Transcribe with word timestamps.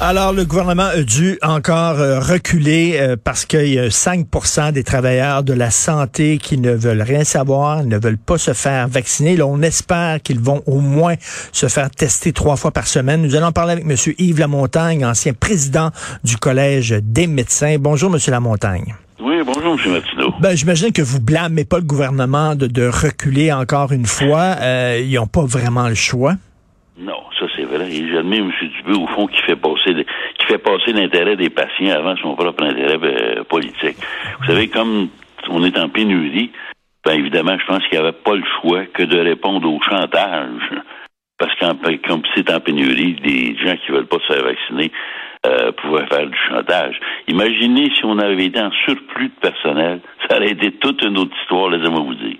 Alors, 0.00 0.32
le 0.32 0.44
gouvernement 0.44 0.88
a 0.88 1.02
dû 1.02 1.38
encore 1.40 2.00
euh, 2.00 2.18
reculer 2.18 2.96
euh, 2.98 3.16
parce 3.22 3.46
qu'il 3.46 3.68
y 3.68 3.78
a 3.78 3.88
5% 3.88 4.72
des 4.72 4.82
travailleurs 4.82 5.44
de 5.44 5.52
la 5.52 5.70
santé 5.70 6.38
qui 6.38 6.58
ne 6.58 6.72
veulent 6.72 7.00
rien 7.00 7.22
savoir, 7.22 7.84
ne 7.84 7.96
veulent 7.96 8.18
pas 8.18 8.36
se 8.36 8.52
faire 8.54 8.88
vacciner. 8.88 9.36
Là, 9.36 9.46
on 9.46 9.62
espère 9.62 10.20
qu'ils 10.20 10.40
vont 10.40 10.62
au 10.66 10.80
moins 10.80 11.14
se 11.52 11.68
faire 11.68 11.90
tester 11.90 12.32
trois 12.32 12.56
fois 12.56 12.72
par 12.72 12.88
semaine. 12.88 13.22
Nous 13.22 13.36
allons 13.36 13.52
parler 13.52 13.72
avec 13.74 13.84
M. 13.84 13.96
Yves 14.18 14.40
Lamontagne, 14.40 15.06
ancien 15.06 15.32
président 15.32 15.90
du 16.24 16.36
Collège 16.36 16.96
des 17.00 17.28
médecins. 17.28 17.76
Bonjour, 17.78 18.12
M. 18.12 18.18
Lamontagne. 18.26 18.96
Oui, 19.20 19.36
bonjour, 19.46 19.78
M. 19.78 19.92
Martineau. 19.92 20.34
Ben, 20.40 20.56
j'imagine 20.56 20.90
que 20.92 21.02
vous 21.02 21.20
blâmez 21.20 21.64
pas 21.64 21.78
le 21.78 21.84
gouvernement 21.84 22.56
de, 22.56 22.66
de 22.66 22.88
reculer 22.88 23.52
encore 23.52 23.92
une 23.92 24.06
fois. 24.06 24.56
Euh, 24.60 25.00
ils 25.02 25.14
n'ont 25.14 25.28
pas 25.28 25.44
vraiment 25.44 25.88
le 25.88 25.94
choix. 25.94 26.34
Non, 26.98 27.18
ça 27.38 27.46
c'est 27.56 27.64
vrai. 27.64 27.90
Et 27.90 28.08
j'admets 28.12 28.38
M. 28.38 28.50
Au 28.86 29.06
fond, 29.08 29.26
qui 29.26 29.40
fait 29.42 29.56
passer 29.56 29.94
qui 30.38 30.46
fait 30.46 30.58
passer 30.58 30.92
l'intérêt 30.92 31.36
des 31.36 31.50
patients 31.50 31.94
avant 31.96 32.16
son 32.16 32.34
propre 32.34 32.64
intérêt 32.64 32.98
euh, 33.02 33.44
politique. 33.44 33.96
Vous 34.40 34.46
savez, 34.46 34.68
comme 34.68 35.08
on 35.48 35.64
est 35.64 35.78
en 35.78 35.88
pénurie, 35.88 36.50
ben 37.04 37.18
évidemment, 37.18 37.56
je 37.58 37.66
pense 37.66 37.82
qu'il 37.86 37.98
n'y 37.98 38.04
avait 38.06 38.16
pas 38.16 38.34
le 38.34 38.44
choix 38.60 38.84
que 38.86 39.02
de 39.02 39.18
répondre 39.18 39.70
au 39.70 39.80
chantage. 39.82 40.70
Parce 41.38 41.54
qu'en 41.58 41.74
comme 42.06 42.22
c'est 42.34 42.50
en 42.50 42.60
pénurie, 42.60 43.14
des 43.14 43.56
gens 43.56 43.76
qui 43.84 43.92
veulent 43.92 44.06
pas 44.06 44.18
se 44.26 44.32
faire 44.32 44.44
vacciner 44.44 44.92
euh, 45.46 45.72
pouvaient 45.72 46.06
faire 46.06 46.26
du 46.26 46.38
chantage. 46.48 46.98
Imaginez 47.28 47.90
si 47.94 48.04
on 48.04 48.18
avait 48.18 48.46
été 48.46 48.60
en 48.60 48.70
surplus 48.84 49.28
de 49.28 49.40
personnel, 49.40 50.00
ça 50.28 50.36
aurait 50.36 50.50
été 50.50 50.72
toute 50.72 51.02
une 51.02 51.18
autre 51.18 51.34
histoire, 51.42 51.70
laissez-moi 51.70 52.00
vous 52.00 52.14
dire. 52.14 52.36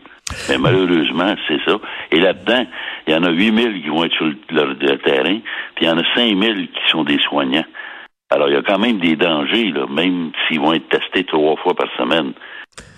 Mais 0.48 0.58
malheureusement, 0.58 1.34
c'est 1.48 1.61
ça. 1.64 1.78
Et 2.11 2.20
là-dedans, 2.20 2.67
il 3.06 3.12
y 3.12 3.17
en 3.17 3.25
a 3.25 3.30
8000 3.30 3.83
qui 3.83 3.89
vont 3.89 4.05
être 4.05 4.14
sur 4.14 4.27
le, 4.27 4.97
terrain, 5.05 5.39
puis 5.77 5.84
il 5.84 5.89
y 5.89 5.91
en 5.91 5.98
a 5.98 6.05
5000 6.14 6.69
qui 6.69 6.91
sont 6.91 7.05
des 7.05 7.19
soignants. 7.28 7.64
Alors, 8.31 8.48
il 8.48 8.55
y 8.55 8.56
a 8.56 8.62
quand 8.62 8.78
même 8.78 8.98
des 8.98 9.16
dangers, 9.16 9.72
même 9.91 10.33
s'ils 10.48 10.61
vont 10.61 10.72
être 10.72 10.89
testés 10.89 11.25
trois 11.25 11.56
fois 11.56 11.75
par 11.75 11.89
semaine. 11.97 12.33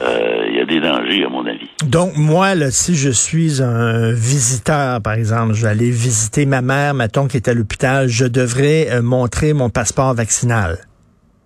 Euh, 0.01 0.47
il 0.49 0.57
y 0.57 0.61
a 0.61 0.65
des 0.65 0.81
dangers, 0.81 1.25
à 1.25 1.29
mon 1.29 1.45
avis. 1.47 1.69
Donc, 1.85 2.17
moi, 2.17 2.55
là, 2.55 2.71
si 2.71 2.95
je 2.95 3.11
suis 3.11 3.63
un 3.63 4.13
visiteur, 4.13 5.03
par 5.03 5.15
exemple, 5.15 5.53
je 5.55 5.63
vais 5.63 5.69
aller 5.69 5.91
visiter 5.91 6.47
ma 6.47 6.63
mère, 6.63 6.95
mettons, 6.95 7.27
qui 7.27 7.37
est 7.37 7.49
à 7.49 7.55
l'hôpital, 7.55 8.09
je 8.09 8.25
devrais 8.25 8.89
euh, 8.91 9.03
montrer 9.03 9.53
mon 9.53 9.69
passeport 9.69 10.15
vaccinal 10.15 10.79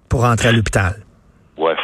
pour 0.08 0.24
entrer 0.24 0.48
à 0.48 0.52
l'hôpital. 0.52 0.96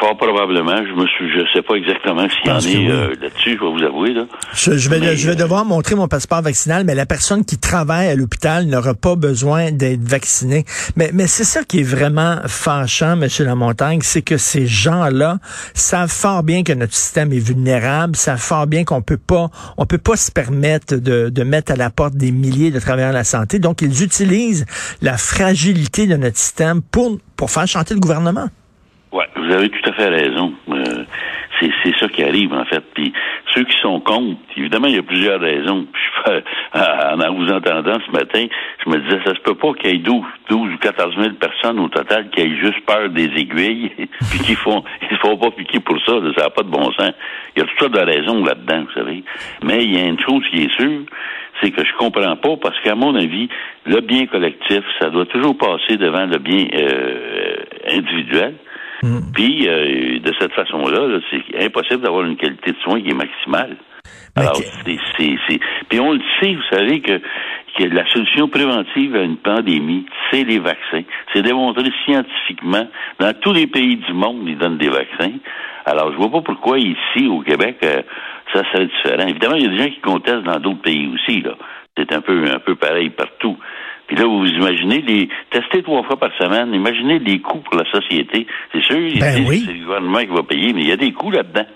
Fort 0.00 0.16
probablement. 0.16 0.76
Je 0.76 0.92
me 0.92 1.06
suis, 1.06 1.30
je 1.30 1.44
sais 1.52 1.62
pas 1.62 1.74
exactement 1.74 2.26
s'il 2.28 2.46
y 2.46 2.52
en 2.52 2.58
est 2.58 2.90
euh, 2.90 3.14
là-dessus, 3.20 3.58
je 3.58 3.64
vais 3.64 3.70
vous 3.70 3.82
avouer. 3.82 4.12
Là. 4.12 4.26
Je, 4.52 4.88
vais, 4.90 5.16
je 5.16 5.26
vais 5.26 5.36
devoir 5.36 5.64
montrer 5.64 5.94
mon 5.94 6.08
passeport 6.08 6.42
vaccinal, 6.42 6.84
mais 6.84 6.94
la 6.94 7.06
personne 7.06 7.44
qui 7.44 7.58
travaille 7.58 8.08
à 8.08 8.14
l'hôpital 8.14 8.66
n'aura 8.66 8.94
pas 8.94 9.16
besoin 9.16 9.72
d'être 9.72 10.02
vaccinée. 10.02 10.64
Mais, 10.96 11.10
mais 11.12 11.26
c'est 11.26 11.44
ça 11.44 11.64
qui 11.64 11.80
est 11.80 11.88
vraiment 11.88 12.36
fâchant, 12.46 13.16
Monsieur 13.16 13.44
Lamontagne, 13.44 14.00
c'est 14.02 14.22
que 14.22 14.36
ces 14.36 14.66
gens-là 14.66 15.38
savent 15.74 16.10
fort 16.10 16.42
bien 16.42 16.62
que 16.62 16.72
notre 16.72 16.94
système 16.94 17.32
est 17.32 17.38
vulnérable, 17.38 18.16
savent 18.16 18.40
fort 18.40 18.66
bien 18.66 18.84
qu'on 18.84 19.02
peut 19.02 19.16
pas, 19.16 19.48
on 19.76 19.86
peut 19.86 19.98
pas 19.98 20.16
se 20.16 20.30
permettre 20.30 20.96
de, 20.96 21.30
de 21.30 21.42
mettre 21.42 21.72
à 21.72 21.76
la 21.76 21.90
porte 21.90 22.14
des 22.14 22.32
milliers 22.32 22.70
de 22.70 22.80
travailleurs 22.80 23.10
de 23.10 23.16
la 23.16 23.24
santé. 23.24 23.58
Donc, 23.58 23.82
ils 23.82 24.02
utilisent 24.02 24.66
la 25.00 25.16
fragilité 25.16 26.06
de 26.06 26.16
notre 26.16 26.36
système 26.36 26.82
pour, 26.82 27.18
pour 27.36 27.50
faire 27.50 27.66
chanter 27.66 27.94
le 27.94 28.00
gouvernement. 28.00 28.48
Vous 29.46 29.52
avez 29.52 29.68
tout 29.68 29.90
à 29.90 29.92
fait 29.92 30.08
raison. 30.08 30.52
Euh, 30.70 31.04
c'est, 31.60 31.96
ça 32.00 32.08
qui 32.08 32.22
arrive, 32.22 32.52
en 32.52 32.64
fait. 32.64 32.82
Puis 32.94 33.12
ceux 33.54 33.62
qui 33.64 33.76
sont 33.78 34.00
contre, 34.00 34.38
évidemment, 34.56 34.88
il 34.88 34.96
y 34.96 34.98
a 34.98 35.02
plusieurs 35.02 35.40
raisons. 35.40 35.86
en 36.74 37.34
vous 37.34 37.52
entendant 37.52 37.98
ce 38.04 38.10
matin, 38.10 38.46
je 38.84 38.90
me 38.90 38.98
disais, 38.98 39.20
ça 39.24 39.34
se 39.34 39.40
peut 39.40 39.54
pas 39.54 39.72
qu'il 39.74 39.90
y 39.90 39.94
ait 39.94 39.98
12, 39.98 40.24
12 40.50 40.74
ou 40.74 40.78
14 40.78 41.14
000 41.16 41.34
personnes 41.34 41.78
au 41.78 41.88
total 41.88 42.28
qui 42.30 42.40
aient 42.40 42.56
juste 42.56 42.84
peur 42.86 43.08
des 43.10 43.30
aiguilles, 43.36 43.90
puis 44.30 44.38
qui 44.40 44.54
font, 44.54 44.82
ils 45.10 45.16
font 45.18 45.36
pas 45.36 45.50
piquer 45.52 45.80
pour 45.80 45.98
ça. 46.00 46.12
ça 46.36 46.42
n'a 46.42 46.50
pas 46.50 46.62
de 46.62 46.70
bon 46.70 46.90
sens. 46.92 47.12
Il 47.54 47.60
y 47.60 47.62
a 47.62 47.66
toutes 47.66 47.78
sortes 47.78 47.94
de 47.94 48.00
raisons 48.00 48.44
là-dedans, 48.44 48.82
vous 48.82 49.00
savez. 49.00 49.22
Mais 49.62 49.84
il 49.84 49.94
y 49.94 49.98
a 49.98 50.06
une 50.06 50.20
chose 50.20 50.42
qui 50.50 50.64
est 50.64 50.74
sûre, 50.74 51.02
c'est 51.62 51.70
que 51.70 51.84
je 51.84 51.92
comprends 51.98 52.36
pas 52.36 52.56
parce 52.60 52.78
qu'à 52.80 52.94
mon 52.94 53.14
avis, 53.14 53.48
le 53.86 54.00
bien 54.00 54.26
collectif, 54.26 54.82
ça 55.00 55.10
doit 55.10 55.26
toujours 55.26 55.56
passer 55.56 55.96
devant 55.96 56.26
le 56.26 56.38
bien 56.38 56.66
euh, 56.74 57.56
individuel. 57.88 58.54
Mm. 59.02 59.32
Puis, 59.34 59.68
euh, 59.68 60.18
de 60.20 60.32
cette 60.38 60.52
façon-là, 60.52 61.20
c'est 61.30 61.64
impossible 61.64 62.02
d'avoir 62.02 62.24
une 62.24 62.36
qualité 62.36 62.72
de 62.72 62.78
soins 62.78 63.00
qui 63.00 63.10
est 63.10 63.14
maximale. 63.14 63.76
Alors, 64.36 64.56
c'est, 64.56 64.98
c'est, 65.48 65.60
Puis 65.88 65.98
on 65.98 66.12
le 66.12 66.20
sait, 66.40 66.54
vous 66.54 66.76
savez 66.76 67.00
que, 67.00 67.20
que 67.78 67.84
la 67.84 68.06
solution 68.10 68.48
préventive 68.48 69.16
à 69.16 69.22
une 69.22 69.38
pandémie, 69.38 70.04
c'est 70.30 70.44
les 70.44 70.58
vaccins. 70.58 71.02
C'est 71.32 71.42
démontré 71.42 71.84
scientifiquement. 72.04 72.86
Dans 73.18 73.32
tous 73.40 73.52
les 73.52 73.66
pays 73.66 73.96
du 73.96 74.12
monde, 74.12 74.42
ils 74.46 74.58
donnent 74.58 74.78
des 74.78 74.90
vaccins. 74.90 75.32
Alors, 75.86 76.12
je 76.12 76.18
vois 76.18 76.30
pas 76.30 76.42
pourquoi 76.42 76.78
ici, 76.78 77.26
au 77.28 77.40
Québec, 77.40 77.78
euh, 77.84 78.02
ça 78.52 78.62
serait 78.70 78.86
différent. 78.86 79.26
Évidemment, 79.26 79.54
il 79.54 79.64
y 79.64 79.66
a 79.66 79.70
des 79.70 79.78
gens 79.78 79.90
qui 79.90 80.00
contestent 80.00 80.44
dans 80.44 80.60
d'autres 80.60 80.82
pays 80.82 81.08
aussi, 81.14 81.40
là. 81.40 81.54
C'est 81.96 82.12
un 82.12 82.20
peu, 82.20 82.44
un 82.52 82.58
peu 82.58 82.74
pareil 82.74 83.08
partout. 83.08 83.56
Puis 84.06 84.16
là, 84.16 84.24
vous 84.24 84.46
imaginez 84.46 85.02
les 85.02 85.28
tester 85.50 85.82
trois 85.82 86.04
fois 86.04 86.18
par 86.18 86.30
semaine, 86.38 86.72
imaginez 86.72 87.18
les 87.18 87.40
coûts 87.40 87.58
pour 87.58 87.76
la 87.76 87.84
société. 87.90 88.46
C'est 88.72 88.82
sûr, 88.82 88.96
ben 89.18 89.44
c'est 89.48 89.72
le 89.72 89.84
gouvernement 89.84 90.20
qui 90.20 90.26
va 90.26 90.42
payer, 90.42 90.72
mais 90.72 90.82
il 90.82 90.88
y 90.88 90.92
a 90.92 90.96
des 90.96 91.12
coûts 91.12 91.30
là-dedans. 91.30 91.66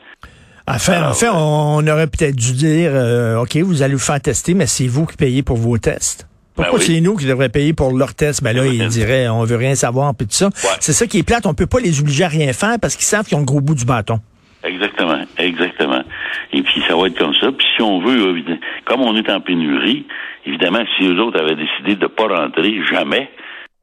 Enfin, 0.68 1.10
en 1.10 1.14
fait, 1.14 1.28
on, 1.28 1.84
aurait 1.86 2.06
peut-être 2.06 2.36
dû 2.36 2.52
dire, 2.52 2.90
euh, 2.94 3.42
OK, 3.42 3.56
vous 3.56 3.82
allez 3.82 3.94
vous 3.94 3.98
faire 3.98 4.20
tester, 4.20 4.54
mais 4.54 4.66
c'est 4.66 4.86
vous 4.86 5.04
qui 5.04 5.16
payez 5.16 5.42
pour 5.42 5.56
vos 5.56 5.78
tests. 5.78 6.28
Pourquoi 6.54 6.78
ben 6.78 6.84
c'est 6.84 7.00
nous 7.00 7.16
qui 7.16 7.26
devrions 7.26 7.48
payer 7.48 7.72
pour 7.72 7.92
leurs 7.96 8.14
tests? 8.14 8.42
Ben 8.42 8.54
là, 8.54 8.66
ils 8.66 8.86
diraient, 8.88 9.28
on 9.28 9.42
veut 9.44 9.56
rien 9.56 9.74
savoir, 9.74 10.14
puis 10.14 10.26
tout 10.26 10.34
ça. 10.34 10.50
C'est 10.78 10.92
ça 10.92 11.06
qui 11.06 11.18
est 11.18 11.22
plate. 11.22 11.46
On 11.46 11.54
peut 11.54 11.66
pas 11.66 11.80
les 11.80 12.00
obliger 12.00 12.24
à 12.24 12.28
rien 12.28 12.52
faire 12.52 12.76
parce 12.80 12.94
qu'ils 12.96 13.06
savent 13.06 13.26
qu'ils 13.26 13.36
ont 13.36 13.40
le 13.40 13.46
gros 13.46 13.60
bout 13.60 13.74
du 13.74 13.84
bâton. 13.84 14.20
Exactement. 14.62 14.99
Et 16.52 16.62
puis 16.62 16.82
ça 16.88 16.96
va 16.96 17.06
être 17.06 17.18
comme 17.18 17.34
ça. 17.34 17.52
Puis 17.52 17.66
si 17.76 17.82
on 17.82 18.00
veut, 18.00 18.42
comme 18.84 19.02
on 19.02 19.16
est 19.16 19.30
en 19.30 19.40
pénurie, 19.40 20.06
évidemment, 20.46 20.82
si 20.96 21.06
eux 21.06 21.20
autres 21.20 21.40
avaient 21.40 21.56
décidé 21.56 21.94
de 21.94 22.02
ne 22.02 22.08
pas 22.08 22.26
rentrer 22.26 22.80
jamais, 22.90 23.30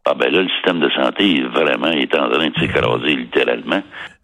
ah 0.05 0.13
ben 0.13 0.31
là, 0.31 0.41
le 0.41 0.49
système 0.49 0.79
de 0.79 0.89
santé 0.89 1.41
vraiment 1.53 1.91
est 1.91 2.15
en 2.15 2.29
train 2.29 2.47
de 2.47 2.59
s'écraser 2.59 3.15
littéralement. 3.15 3.81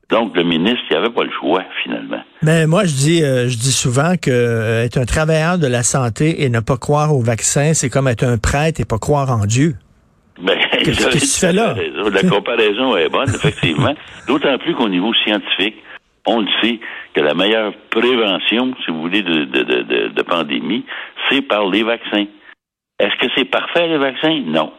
Donc, 0.09 0.35
le 0.35 0.43
ministre, 0.43 0.81
il 0.91 0.95
avait 0.95 1.09
pas 1.09 1.23
le 1.23 1.31
choix, 1.31 1.63
finalement. 1.81 2.21
Mais 2.41 2.67
moi, 2.67 2.85
je 2.85 2.93
dis, 2.93 3.23
euh, 3.23 3.47
je 3.47 3.57
dis 3.57 3.71
souvent 3.71 4.13
que 4.21 4.29
euh, 4.29 4.83
être 4.83 4.97
un 4.97 5.05
travailleur 5.05 5.57
de 5.57 5.65
la 5.65 5.81
santé 5.81 6.43
et 6.43 6.49
ne 6.49 6.59
pas 6.59 6.77
croire 6.77 7.15
au 7.15 7.21
vaccin, 7.21 7.73
c'est 7.73 7.89
comme 7.89 8.07
être 8.07 8.23
un 8.23 8.37
prêtre 8.37 8.79
et 8.79 8.85
pas 8.85 8.99
croire 8.99 9.31
en 9.31 9.45
Dieu. 9.45 9.75
Ben, 10.41 10.57
Qu'est-ce 10.83 11.07
que 11.07 11.17
tu 11.17 11.25
fais 11.25 11.53
là? 11.53 11.75
La 12.11 12.29
comparaison 12.29 12.95
est 12.95 13.09
bonne, 13.09 13.29
effectivement. 13.33 13.95
D'autant 14.27 14.57
plus 14.57 14.75
qu'au 14.75 14.89
niveau 14.89 15.13
scientifique, 15.25 15.75
on 16.25 16.41
le 16.41 16.47
sait 16.61 16.79
que 17.13 17.21
la 17.21 17.33
meilleure 17.33 17.73
prévention, 17.89 18.73
si 18.83 18.91
vous 18.91 19.01
voulez, 19.01 19.21
de, 19.21 19.45
de, 19.45 19.63
de, 19.63 20.07
de 20.07 20.21
pandémie, 20.21 20.85
c'est 21.29 21.41
par 21.41 21.67
les 21.69 21.83
vaccins. 21.83 22.25
Est-ce 22.99 23.15
que 23.17 23.31
c'est 23.35 23.45
parfait, 23.45 23.87
les 23.87 23.97
vaccins? 23.97 24.41
Non. 24.45 24.71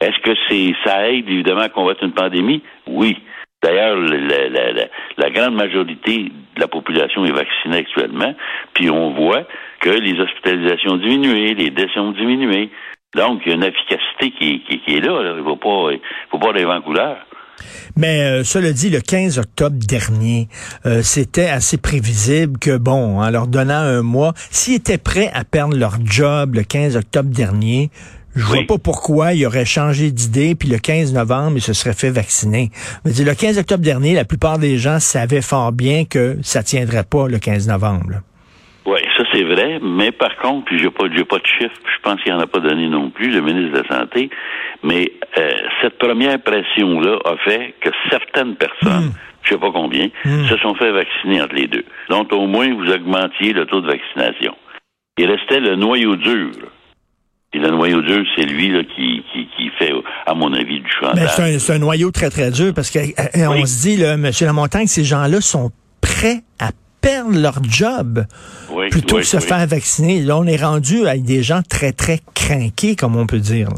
Est-ce 0.00 0.18
que 0.22 0.34
c'est 0.48 0.74
ça 0.84 1.08
aide 1.08 1.28
évidemment 1.28 1.62
à 1.62 1.68
combattre 1.68 2.02
une 2.02 2.12
pandémie? 2.12 2.62
Oui. 2.86 3.16
D'ailleurs, 3.62 3.96
la, 3.96 4.48
la, 4.48 4.72
la, 5.16 5.30
grande 5.30 5.54
majorité 5.54 6.24
de 6.24 6.60
la 6.60 6.68
population 6.68 7.24
est 7.24 7.32
vaccinée 7.32 7.78
actuellement, 7.78 8.34
puis 8.74 8.90
on 8.90 9.12
voit 9.12 9.44
que 9.80 9.88
les 9.88 10.20
hospitalisations 10.20 10.92
ont 10.92 10.96
diminué, 10.98 11.54
les 11.54 11.70
décès 11.70 11.98
ont 11.98 12.12
diminué. 12.12 12.68
Donc, 13.14 13.42
il 13.46 13.50
y 13.50 13.52
a 13.52 13.54
une 13.54 13.64
efficacité 13.64 14.32
qui, 14.32 14.60
qui, 14.60 14.96
est 14.96 15.00
là. 15.00 15.32
Il 15.36 15.38
ne 15.38 15.42
faut 15.42 15.56
pas, 15.56 15.96
faut 16.30 16.38
pas 16.38 16.50
rêver 16.50 16.72
en 16.72 16.82
couleur. 16.82 17.16
Mais 17.96 18.22
euh, 18.22 18.44
cela 18.44 18.72
dit, 18.72 18.90
le 18.90 19.00
15 19.00 19.38
octobre 19.38 19.76
dernier, 19.78 20.48
euh, 20.86 21.02
c'était 21.02 21.48
assez 21.48 21.76
prévisible 21.76 22.58
que, 22.58 22.76
bon, 22.76 23.20
en 23.20 23.30
leur 23.30 23.46
donnant 23.46 23.74
un 23.74 24.02
mois, 24.02 24.34
s'ils 24.50 24.74
étaient 24.74 24.98
prêts 24.98 25.30
à 25.32 25.44
perdre 25.44 25.76
leur 25.76 25.98
job 26.04 26.54
le 26.54 26.62
15 26.64 26.96
octobre 26.96 27.30
dernier, 27.30 27.90
je 28.34 28.44
vois 28.44 28.66
pas 28.66 28.78
pourquoi 28.78 29.32
ils 29.32 29.46
auraient 29.46 29.64
changé 29.64 30.10
d'idée, 30.10 30.56
puis 30.56 30.68
le 30.68 30.78
15 30.78 31.12
novembre, 31.12 31.56
ils 31.56 31.62
se 31.62 31.72
seraient 31.72 31.94
fait 31.94 32.10
vacciner. 32.10 32.72
Mais 33.04 33.12
le 33.12 33.34
15 33.34 33.58
octobre 33.58 33.84
dernier, 33.84 34.14
la 34.14 34.24
plupart 34.24 34.58
des 34.58 34.76
gens 34.76 34.98
savaient 34.98 35.42
fort 35.42 35.70
bien 35.70 36.04
que 36.04 36.38
ça 36.42 36.64
tiendrait 36.64 37.04
pas 37.04 37.28
le 37.28 37.38
15 37.38 37.68
novembre. 37.68 38.22
Oui, 38.86 38.98
ça 39.16 39.24
c'est 39.32 39.44
vrai, 39.44 39.80
mais 39.82 40.12
par 40.12 40.36
contre, 40.36 40.66
puis 40.66 40.78
j'ai 40.78 40.90
pas, 40.90 41.04
j'ai 41.14 41.24
pas 41.24 41.38
de 41.38 41.46
chiffre, 41.46 41.74
je 41.86 42.02
pense 42.02 42.22
qu'il 42.22 42.32
en 42.34 42.40
a 42.40 42.46
pas 42.46 42.60
donné 42.60 42.86
non 42.88 43.08
plus, 43.08 43.30
le 43.30 43.40
ministre 43.40 43.72
de 43.72 43.82
la 43.82 43.96
Santé, 43.96 44.28
mais 44.82 45.10
euh, 45.38 45.52
cette 45.80 45.96
première 45.96 46.38
pression-là 46.42 47.18
a 47.24 47.36
fait 47.38 47.74
que 47.80 47.88
certaines 48.10 48.56
personnes, 48.56 49.06
hmm. 49.06 49.12
je 49.42 49.48
sais 49.50 49.58
pas 49.58 49.70
combien, 49.72 50.08
hmm. 50.26 50.48
se 50.48 50.56
sont 50.58 50.74
fait 50.74 50.92
vacciner 50.92 51.40
entre 51.40 51.54
les 51.54 51.66
deux. 51.66 51.84
Donc 52.10 52.30
au 52.34 52.46
moins 52.46 52.68
vous 52.74 52.90
augmentiez 52.90 53.54
le 53.54 53.64
taux 53.64 53.80
de 53.80 53.86
vaccination. 53.86 54.54
Il 55.16 55.30
restait 55.30 55.60
le 55.60 55.76
noyau 55.76 56.16
dur. 56.16 56.50
Et 57.54 57.58
le 57.58 57.70
noyau 57.70 58.02
dur, 58.02 58.26
c'est 58.36 58.44
lui 58.44 58.68
là, 58.68 58.82
qui, 58.82 59.22
qui, 59.32 59.46
qui, 59.56 59.70
fait, 59.78 59.92
à 60.26 60.34
mon 60.34 60.52
avis, 60.52 60.80
du 60.80 60.90
chantage. 60.90 61.28
C'est 61.36 61.72
un, 61.72 61.76
un, 61.76 61.78
noyau 61.78 62.10
très, 62.10 62.28
très 62.28 62.50
dur 62.50 62.74
parce 62.74 62.90
qu'on 62.90 62.98
oui. 62.98 63.66
se 63.66 63.82
dit, 63.82 63.96
là, 63.96 64.14
M. 64.14 64.28
Lamontagne, 64.40 64.88
ces 64.88 65.04
gens-là 65.04 65.40
sont 65.40 65.70
prêts 66.00 66.40
à 66.58 66.70
perdre 67.04 67.38
leur 67.38 67.62
job 67.62 68.24
oui, 68.70 68.88
plutôt 68.88 69.16
oui, 69.16 69.20
que 69.22 69.26
se 69.26 69.36
oui. 69.36 69.42
faire 69.42 69.66
vacciner. 69.66 70.20
Là, 70.22 70.38
on 70.38 70.46
est 70.46 70.62
rendu 70.62 71.06
avec 71.06 71.24
des 71.24 71.42
gens 71.42 71.60
très, 71.62 71.92
très 71.92 72.18
craqués, 72.34 72.96
comme 72.96 73.16
on 73.16 73.26
peut 73.26 73.38
dire. 73.38 73.68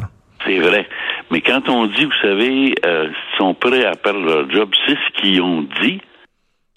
C'est 0.44 0.58
vrai. 0.58 0.86
Mais 1.30 1.40
quand 1.40 1.68
on 1.68 1.86
dit, 1.86 2.04
vous 2.04 2.20
savez, 2.22 2.74
euh, 2.84 3.08
sont 3.36 3.54
prêts 3.54 3.84
à 3.84 3.96
perdre 3.96 4.20
leur 4.20 4.50
job, 4.50 4.70
c'est 4.86 4.94
ce 4.94 5.20
qu'ils 5.20 5.42
ont 5.42 5.66
dit. 5.82 6.00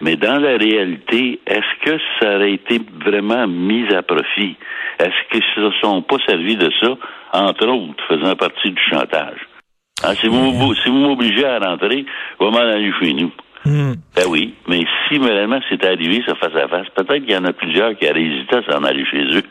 Mais 0.02 0.16
dans 0.16 0.38
la 0.38 0.56
réalité, 0.56 1.40
est-ce 1.46 1.84
que 1.84 1.98
ça 2.18 2.36
aurait 2.36 2.54
été 2.54 2.80
vraiment 3.04 3.46
mis 3.46 3.86
à 3.94 4.02
profit? 4.02 4.56
Est-ce 4.98 5.30
qu'ils 5.30 5.62
ne 5.62 5.70
se 5.70 5.78
sont 5.80 6.02
pas 6.02 6.16
servis 6.26 6.56
de 6.56 6.70
ça, 6.80 6.96
entre 7.32 7.68
autres, 7.68 8.02
faisant 8.08 8.34
partie 8.34 8.70
du 8.70 8.82
chantage? 8.90 9.38
Hein, 10.02 10.14
si 10.20 10.26
vous, 10.28 10.74
si 10.74 10.88
vous 10.88 10.96
m'obligez 10.96 11.44
à 11.44 11.58
rentrer, 11.58 12.06
vais 12.40 12.50
m'en 12.50 12.56
aller 12.56 12.90
chez 13.00 13.12
nous. 13.12 13.30
Mmh. 13.70 13.94
Ben 14.16 14.24
oui, 14.28 14.54
mais 14.68 14.84
si 15.08 15.18
réellement 15.18 15.60
c'était 15.68 15.86
arrivé 15.86 16.22
ça 16.26 16.34
face 16.34 16.54
à 16.56 16.66
face, 16.66 16.86
peut-être 16.96 17.24
qu'il 17.24 17.30
y 17.30 17.36
en 17.36 17.44
a 17.44 17.52
plusieurs 17.52 17.96
qui 17.96 18.08
auraient 18.08 18.22
hésité 18.22 18.56
à 18.56 18.62
s'en 18.72 18.82
aller 18.82 19.04
chez 19.06 19.22
eux. 19.36 19.42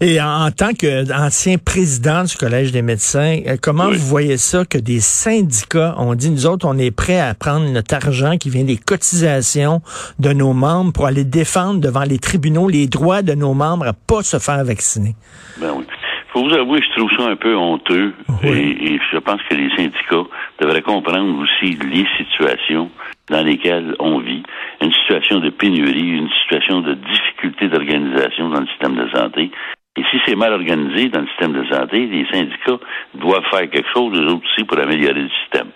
Et 0.00 0.20
en, 0.20 0.46
en 0.46 0.50
tant 0.52 0.70
qu'ancien 0.72 1.56
président 1.58 2.22
du 2.22 2.36
Collège 2.36 2.70
des 2.70 2.82
médecins, 2.82 3.40
euh, 3.46 3.56
comment 3.60 3.88
oui. 3.88 3.96
vous 3.96 4.06
voyez 4.06 4.36
ça 4.36 4.64
que 4.64 4.78
des 4.78 5.00
syndicats 5.00 5.96
ont 5.98 6.14
dit, 6.14 6.30
nous 6.30 6.46
autres, 6.46 6.68
on 6.68 6.78
est 6.78 6.94
prêts 6.94 7.20
à 7.20 7.34
prendre 7.34 7.68
notre 7.68 7.94
argent 7.94 8.36
qui 8.36 8.48
vient 8.48 8.64
des 8.64 8.76
cotisations 8.76 9.80
de 10.20 10.32
nos 10.32 10.52
membres 10.52 10.92
pour 10.92 11.06
aller 11.06 11.24
défendre 11.24 11.80
devant 11.80 12.04
les 12.04 12.18
tribunaux 12.18 12.68
les 12.68 12.86
droits 12.86 13.22
de 13.22 13.34
nos 13.34 13.54
membres 13.54 13.88
à 13.88 13.92
pas 13.92 14.22
se 14.22 14.38
faire 14.38 14.64
vacciner? 14.64 15.16
Ben 15.60 15.72
oui. 15.76 15.84
Faut 16.32 16.42
vous 16.48 16.54
avouer, 16.54 16.80
je 16.82 16.98
trouve 16.98 17.10
ça 17.16 17.30
un 17.30 17.36
peu 17.36 17.54
honteux 17.56 18.12
oui. 18.42 18.50
et, 18.50 18.94
et, 18.94 19.00
je 19.12 19.18
pense 19.18 19.40
que 19.48 19.54
les 19.54 19.70
syndicats 19.76 20.28
devraient 20.60 20.82
comprendre 20.82 21.38
aussi 21.40 21.76
les 21.76 22.06
situations 22.16 22.90
dans 23.30 23.42
lesquelles 23.42 23.94
on 23.98 24.18
vit, 24.18 24.42
une 24.80 24.92
situation 24.92 25.38
de 25.38 25.50
pénurie, 25.50 26.18
une 26.18 26.30
situation 26.42 26.80
de 26.80 26.94
difficulté 26.94 27.68
d'organisation 27.68 28.50
dans 28.50 28.60
le 28.60 28.66
système 28.66 28.96
de 28.96 29.08
santé. 29.16 29.50
Et 29.96 30.02
si 30.10 30.18
c'est 30.26 30.34
mal 30.34 30.52
organisé 30.52 31.08
dans 31.08 31.20
le 31.20 31.28
système 31.28 31.52
de 31.52 31.64
santé, 31.72 32.06
les 32.06 32.26
syndicats 32.30 32.80
doivent 33.14 33.46
faire 33.50 33.70
quelque 33.70 33.90
chose, 33.94 34.18
eux 34.18 34.26
autres 34.26 34.46
aussi, 34.52 34.64
pour 34.64 34.78
améliorer 34.78 35.22
le 35.22 35.30
système. 35.42 35.68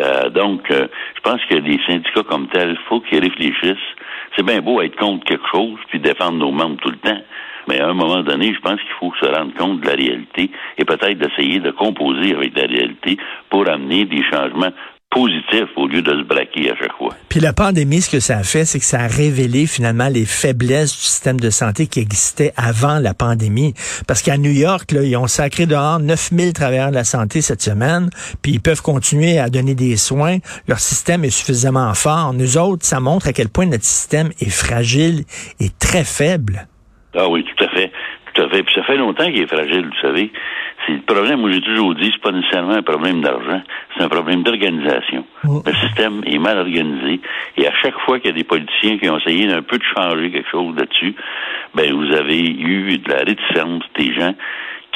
Euh, 0.00 0.30
donc, 0.30 0.70
euh, 0.70 0.86
je 1.16 1.20
pense 1.20 1.40
que 1.50 1.56
les 1.56 1.78
syndicats 1.86 2.22
comme 2.28 2.48
tels, 2.48 2.78
faut 2.88 3.00
qu'ils 3.00 3.20
réfléchissent. 3.20 3.76
C'est 4.36 4.44
bien 4.44 4.60
beau 4.60 4.80
être 4.80 4.96
contre 4.96 5.24
quelque 5.24 5.46
chose 5.52 5.78
puis 5.88 6.00
défendre 6.00 6.38
nos 6.38 6.50
membres 6.50 6.78
tout 6.80 6.90
le 6.90 6.96
temps. 6.96 7.20
Mais 7.68 7.80
à 7.80 7.88
un 7.88 7.94
moment 7.94 8.22
donné, 8.22 8.52
je 8.52 8.60
pense 8.60 8.80
qu'il 8.80 8.94
faut 8.98 9.12
se 9.20 9.26
rendre 9.26 9.54
compte 9.54 9.80
de 9.80 9.86
la 9.86 9.94
réalité 9.94 10.50
et 10.78 10.84
peut-être 10.84 11.18
d'essayer 11.18 11.60
de 11.60 11.70
composer 11.70 12.34
avec 12.34 12.56
la 12.56 12.66
réalité 12.66 13.16
pour 13.50 13.68
amener 13.68 14.04
des 14.04 14.22
changements 14.24 14.72
positif 15.12 15.66
au 15.76 15.86
lieu 15.86 16.02
de 16.02 16.10
se 16.10 16.24
braquer 16.24 16.70
à 16.70 16.76
chaque 16.76 16.96
fois. 16.96 17.14
Puis 17.28 17.40
la 17.40 17.52
pandémie, 17.52 18.00
ce 18.00 18.10
que 18.10 18.20
ça 18.20 18.38
a 18.38 18.42
fait, 18.42 18.64
c'est 18.64 18.78
que 18.78 18.84
ça 18.84 19.00
a 19.00 19.06
révélé 19.06 19.66
finalement 19.66 20.08
les 20.08 20.24
faiblesses 20.24 20.92
du 20.92 21.02
système 21.02 21.38
de 21.38 21.50
santé 21.50 21.86
qui 21.86 22.00
existait 22.00 22.52
avant 22.56 22.98
la 22.98 23.14
pandémie. 23.14 23.74
Parce 24.06 24.22
qu'à 24.22 24.38
New 24.38 24.50
York, 24.50 24.92
là, 24.92 25.02
ils 25.02 25.16
ont 25.16 25.26
sacré 25.26 25.66
dehors 25.66 26.00
9000 26.00 26.52
travailleurs 26.52 26.90
de 26.90 26.96
la 26.96 27.04
santé 27.04 27.42
cette 27.42 27.62
semaine, 27.62 28.10
puis 28.40 28.52
ils 28.52 28.60
peuvent 28.60 28.82
continuer 28.82 29.38
à 29.38 29.50
donner 29.50 29.74
des 29.74 29.96
soins. 29.96 30.38
Leur 30.66 30.80
système 30.80 31.24
est 31.24 31.30
suffisamment 31.30 31.92
fort. 31.94 32.32
Nous 32.32 32.56
autres, 32.56 32.84
ça 32.84 33.00
montre 33.00 33.28
à 33.28 33.32
quel 33.32 33.48
point 33.48 33.66
notre 33.66 33.84
système 33.84 34.30
est 34.40 34.50
fragile 34.50 35.24
et 35.60 35.68
très 35.78 36.04
faible. 36.04 36.66
Ah 37.14 37.28
oui, 37.28 37.44
tout 37.44 37.64
à 37.64 37.68
fait. 37.68 37.92
Tout 38.32 38.42
à 38.42 38.48
fait. 38.48 38.62
Puis 38.62 38.74
ça 38.74 38.82
fait 38.84 38.96
longtemps 38.96 39.24
qu'il 39.26 39.42
est 39.42 39.46
fragile, 39.46 39.86
vous 39.86 40.00
savez. 40.00 40.32
C'est 40.86 40.94
le 40.94 41.02
problème, 41.02 41.40
moi 41.40 41.50
j'ai 41.52 41.60
toujours 41.60 41.94
dit, 41.94 42.10
c'est 42.12 42.22
pas 42.22 42.32
nécessairement 42.32 42.72
un 42.72 42.82
problème 42.82 43.20
d'argent, 43.20 43.62
c'est 43.94 44.02
un 44.02 44.08
problème 44.08 44.42
d'organisation. 44.42 45.24
Le 45.44 45.72
système 45.74 46.22
est 46.26 46.38
mal 46.38 46.58
organisé 46.58 47.20
et 47.56 47.68
à 47.68 47.72
chaque 47.82 47.98
fois 48.00 48.18
qu'il 48.18 48.30
y 48.30 48.34
a 48.34 48.36
des 48.36 48.44
politiciens 48.44 48.98
qui 48.98 49.08
ont 49.08 49.18
essayé 49.18 49.46
d'un 49.46 49.62
peu 49.62 49.78
de 49.78 49.84
changer 49.96 50.30
quelque 50.32 50.50
chose 50.50 50.74
là-dessus, 50.76 51.14
ben 51.74 51.92
vous 51.92 52.12
avez 52.12 52.40
eu 52.40 52.98
de 52.98 53.10
la 53.10 53.18
réticence 53.18 53.84
des 53.96 54.12
gens 54.14 54.34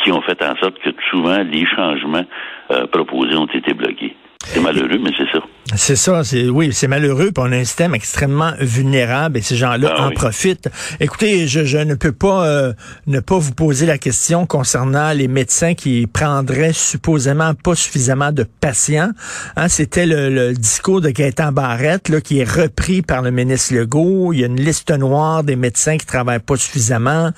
qui 0.02 0.10
ont 0.10 0.22
fait 0.22 0.42
en 0.42 0.56
sorte 0.56 0.78
que 0.80 0.90
souvent 1.10 1.38
les 1.42 1.66
changements 1.66 2.26
euh, 2.72 2.86
proposés 2.86 3.36
ont 3.36 3.46
été 3.46 3.72
bloqués. 3.72 4.16
C'est 4.52 4.60
malheureux, 4.60 4.98
mais 5.02 5.10
c'est 5.16 5.30
ça. 5.32 5.44
C'est 5.74 5.96
ça, 5.96 6.22
c'est 6.22 6.48
oui, 6.48 6.70
c'est 6.72 6.86
malheureux. 6.86 7.32
Puis 7.34 7.44
on 7.44 7.50
a 7.50 7.56
un 7.56 7.64
système 7.64 7.92
extrêmement 7.94 8.52
vulnérable 8.60 9.36
et 9.38 9.42
ces 9.42 9.56
gens-là 9.56 9.92
Ah 9.98 10.04
en 10.04 10.08
oui. 10.10 10.14
profitent. 10.14 10.68
Écoutez, 11.00 11.48
je, 11.48 11.64
je 11.64 11.78
ne 11.78 11.94
peux 11.96 12.12
pas 12.12 12.46
euh, 12.46 12.72
ne 13.08 13.18
pas 13.18 13.36
vous 13.36 13.52
poser 13.52 13.84
la 13.84 13.98
question 13.98 14.46
concernant 14.46 15.10
les 15.12 15.26
médecins 15.26 15.74
qui 15.74 16.06
prendraient 16.06 16.72
supposément 16.72 17.52
pas 17.54 17.74
suffisamment 17.74 18.30
de 18.30 18.44
patients. 18.60 19.10
Hein, 19.56 19.68
C'était 19.68 20.06
le, 20.06 20.30
le 20.30 20.52
discours 20.52 21.00
de 21.00 21.10
Gaëtan 21.10 21.50
Barrette 21.50 22.08
là, 22.10 22.20
qui 22.20 22.38
est 22.38 22.48
repris 22.48 23.02
par 23.02 23.22
le 23.22 23.32
ministre 23.32 23.74
Legault. 23.74 24.32
Il 24.32 24.40
y 24.40 24.44
a 24.44 24.46
une 24.46 24.60
liste 24.60 24.90
noire 24.96 25.42
des 25.42 25.56
médecins 25.56 25.96
qui 25.96 26.06
travaillent 26.06 26.38
pas 26.38 26.56
suffisamment. 26.56 27.32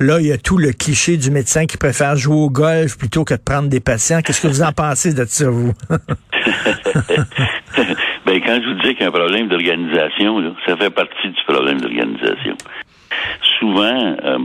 Là, 0.00 0.20
il 0.20 0.26
y 0.28 0.32
a 0.32 0.38
tout 0.38 0.56
le 0.56 0.72
cliché 0.72 1.18
du 1.18 1.30
médecin 1.30 1.66
qui 1.66 1.76
préfère 1.76 2.16
jouer 2.16 2.36
au 2.36 2.48
golf 2.50 2.96
plutôt 2.96 3.24
que 3.24 3.34
de 3.34 3.40
prendre 3.44 3.68
des 3.68 3.80
patients. 3.80 4.22
Qu'est-ce 4.22 4.40
que 4.40 4.48
vous 4.48 4.62
en 4.62 4.72
pensez 4.76 5.12
de 5.12 5.26
ça, 5.28 5.50
vous? 5.50 5.74
ben, 8.26 8.40
quand 8.40 8.60
je 8.62 8.68
vous 8.68 8.80
dis 8.82 8.94
qu'il 8.94 9.00
y 9.00 9.04
a 9.04 9.08
un 9.08 9.10
problème 9.10 9.48
d'organisation, 9.48 10.54
ça 10.66 10.76
fait 10.76 10.90
partie 10.90 11.28
du 11.28 11.42
problème 11.46 11.80
d'organisation. 11.80 12.56
Souvent, 13.58 14.16
euh, 14.24 14.38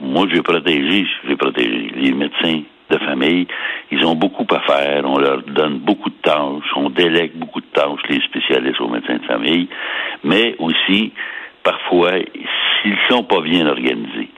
moi, 0.00 0.26
je 0.28 0.36
vais 0.36 0.42
protéger, 0.42 1.06
je 1.24 2.00
les 2.00 2.12
médecins 2.12 2.62
de 2.90 2.98
famille. 2.98 3.46
Ils 3.90 4.04
ont 4.04 4.14
beaucoup 4.14 4.46
à 4.54 4.60
faire. 4.60 5.02
On 5.04 5.18
leur 5.18 5.42
donne 5.42 5.78
beaucoup 5.78 6.10
de 6.10 6.20
tâches. 6.22 6.70
On 6.76 6.90
délègue 6.90 7.32
beaucoup 7.34 7.60
de 7.60 7.66
tâches, 7.72 8.00
les 8.08 8.20
spécialistes 8.20 8.80
aux 8.80 8.88
médecins 8.88 9.16
de 9.16 9.24
famille. 9.24 9.68
Mais 10.24 10.54
aussi, 10.58 11.12
parfois, 11.62 12.12
s'ils 12.82 12.98
sont 13.08 13.24
pas 13.24 13.40
bien 13.40 13.66
organisés. 13.66 14.28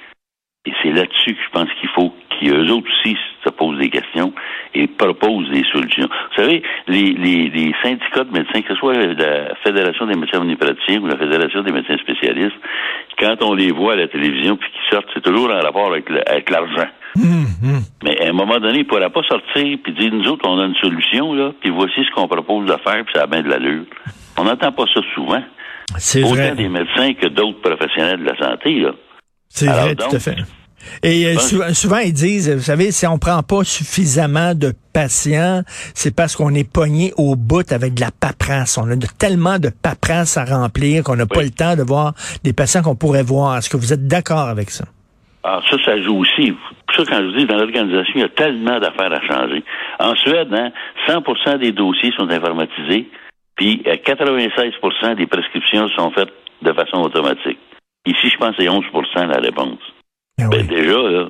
Et 0.66 0.72
c'est 0.82 0.92
là-dessus 0.92 1.34
que 1.34 1.42
je 1.42 1.50
pense 1.50 1.68
qu'il 1.80 1.90
faut 1.90 2.14
qu'eux 2.30 2.70
autres 2.70 2.88
aussi 2.88 3.16
se 3.44 3.50
posent 3.50 3.78
des 3.78 3.90
questions 3.90 4.32
et 4.74 4.86
proposent 4.86 5.48
des 5.50 5.64
solutions. 5.72 6.08
Vous 6.36 6.42
savez, 6.42 6.62
les, 6.88 7.12
les, 7.14 7.48
les 7.48 7.74
syndicats 7.82 8.24
de 8.24 8.32
médecins, 8.32 8.60
que 8.62 8.68
ce 8.68 8.74
soit 8.74 8.94
la 8.94 9.54
Fédération 9.62 10.06
des 10.06 10.16
médecins 10.16 10.40
omnipraticiens 10.40 11.00
ou 11.00 11.06
la 11.06 11.16
Fédération 11.16 11.62
des 11.62 11.72
médecins 11.72 11.96
spécialistes, 11.98 12.56
quand 13.18 13.36
on 13.42 13.54
les 13.54 13.70
voit 13.70 13.92
à 13.92 13.96
la 13.96 14.08
télévision 14.08 14.56
puis 14.56 14.68
qu'ils 14.70 14.90
sortent, 14.90 15.08
c'est 15.14 15.22
toujours 15.22 15.50
en 15.50 15.60
rapport 15.60 15.86
avec, 15.88 16.08
l'argent. 16.50 16.88
Mmh, 17.16 17.78
Mais 18.02 18.20
à 18.20 18.30
un 18.30 18.32
moment 18.32 18.58
donné, 18.58 18.78
il 18.80 18.84
ne 18.84 18.88
pourra 18.88 19.08
pas 19.10 19.22
sortir 19.22 19.78
puis 19.82 19.92
dire, 19.92 20.12
nous 20.12 20.26
autres, 20.28 20.48
on 20.48 20.58
a 20.58 20.64
une 20.66 20.74
solution, 20.74 21.32
là, 21.32 21.52
puis 21.60 21.70
voici 21.70 22.04
ce 22.04 22.10
qu'on 22.14 22.26
propose 22.26 22.66
de 22.66 22.76
faire, 22.84 23.04
puis 23.04 23.14
ça 23.14 23.22
a 23.22 23.26
bien 23.26 23.42
de 23.42 23.48
l'allure. 23.48 23.84
On 24.36 24.44
n'entend 24.44 24.72
pas 24.72 24.84
ça 24.92 25.00
souvent. 25.14 25.42
C'est 25.98 26.24
Autant 26.24 26.34
vrai. 26.34 26.54
des 26.56 26.68
médecins 26.68 27.12
que 27.14 27.28
d'autres 27.28 27.60
professionnels 27.60 28.20
de 28.20 28.24
la 28.24 28.36
santé, 28.36 28.80
là. 28.80 28.90
C'est 29.48 29.68
Alors 29.68 29.84
vrai, 29.84 29.94
donc, 29.94 30.08
tout 30.10 30.16
à 30.16 30.18
fait. 30.18 30.36
Et 31.02 31.26
euh, 31.26 31.38
souvent, 31.72 31.98
ils 31.98 32.12
disent, 32.12 32.50
vous 32.50 32.62
savez, 32.62 32.90
si 32.92 33.06
on 33.06 33.18
prend 33.18 33.42
pas 33.42 33.64
suffisamment 33.64 34.54
de 34.54 34.72
patients, 34.92 35.62
c'est 35.94 36.14
parce 36.14 36.36
qu'on 36.36 36.54
est 36.54 36.70
pogné 36.70 37.12
au 37.16 37.36
bout 37.36 37.70
avec 37.72 37.94
de 37.94 38.00
la 38.00 38.10
paperasse. 38.10 38.78
On 38.78 38.90
a 38.90 38.96
de- 38.96 39.06
tellement 39.18 39.58
de 39.58 39.70
paperasse 39.70 40.36
à 40.36 40.44
remplir 40.44 41.02
qu'on 41.04 41.16
n'a 41.16 41.26
pas 41.26 41.42
le 41.42 41.50
temps 41.50 41.76
de 41.76 41.82
voir 41.82 42.14
des 42.42 42.52
patients 42.52 42.82
qu'on 42.82 42.96
pourrait 42.96 43.22
voir. 43.22 43.56
Est-ce 43.58 43.68
que 43.70 43.76
vous 43.76 43.92
êtes 43.92 44.06
d'accord 44.06 44.48
avec 44.48 44.70
ça? 44.70 44.84
Ah, 45.42 45.60
ça, 45.70 45.76
ça 45.84 46.00
joue 46.00 46.18
aussi. 46.20 46.52
Pour 46.86 46.96
ça, 46.96 47.02
quand 47.06 47.18
je 47.20 47.26
vous 47.26 47.36
dis, 47.38 47.46
dans 47.46 47.56
l'organisation, 47.56 48.12
il 48.14 48.20
y 48.20 48.24
a 48.24 48.28
tellement 48.30 48.80
d'affaires 48.80 49.12
à 49.12 49.20
changer. 49.26 49.62
En 50.00 50.14
Suède, 50.14 50.48
hein, 50.52 50.70
100% 51.06 51.58
des 51.58 51.72
dossiers 51.72 52.12
sont 52.16 52.30
informatisés, 52.30 53.08
puis 53.56 53.82
euh, 53.86 53.96
96% 53.96 55.16
des 55.16 55.26
prescriptions 55.26 55.88
sont 55.90 56.10
faites 56.12 56.32
de 56.62 56.72
façon 56.72 56.98
automatique. 57.02 57.58
Ici, 58.06 58.30
je 58.30 58.36
pense 58.38 58.56
que 58.56 58.62
c'est 58.62 58.68
11% 58.68 59.26
la 59.26 59.40
réponse. 59.40 59.78
Ben 60.38 60.48
Ben, 60.48 60.60
oui. 60.60 60.66
déjà, 60.68 60.92
là, 60.92 61.28